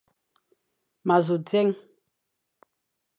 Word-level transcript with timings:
Ma 1.07 1.17
zi 1.25 1.37
dia. 1.49 1.65